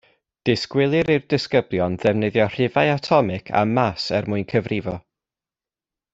Disgwylir 0.49 1.11
i'r 1.15 1.19
disgyblion 1.33 1.97
ddefnyddio 2.05 2.47
rhifau 2.55 2.91
atomig 2.95 3.53
a 3.61 3.63
màs 3.75 4.07
er 4.21 4.31
mwyn 4.33 4.49
cyfrifo 4.55 4.97